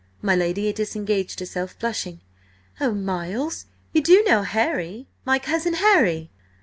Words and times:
My 0.19 0.35
lady 0.35 0.73
disengaged 0.73 1.39
herself, 1.41 1.77
blushing. 1.77 2.21
"Oh, 2.79 2.91
Miles, 2.91 3.67
you 3.93 4.01
do 4.01 4.23
know 4.27 4.41
Harry–my 4.41 5.37
cousin 5.37 5.75
Harry?" 5.75 6.31